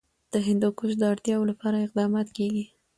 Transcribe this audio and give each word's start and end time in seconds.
د 0.33 0.35
هندوکش 0.47 0.91
د 0.97 1.03
اړتیاوو 1.11 1.49
لپاره 1.51 1.83
اقدامات 1.85 2.27
کېږي. 2.37 2.65